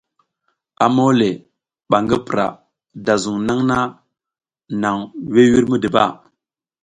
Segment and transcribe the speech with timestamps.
[0.85, 1.29] A mole
[1.89, 2.45] ba ngi pura
[3.05, 3.61] da zung nang
[4.81, 4.99] nang
[5.33, 6.05] vur vur midiba.